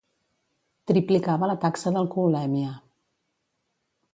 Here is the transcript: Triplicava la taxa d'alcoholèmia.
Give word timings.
Triplicava 0.91 1.49
la 1.51 1.57
taxa 1.65 1.93
d'alcoholèmia. 1.97 2.73